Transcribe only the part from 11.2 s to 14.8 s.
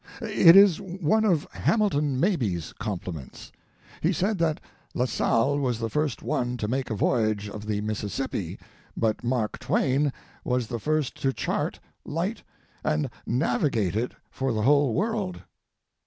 to chart, light, and navigate it for the